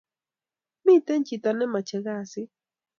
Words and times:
Miten 0.85 1.21
chito 1.27 1.49
nemache 1.53 1.97
kasit 2.05 2.49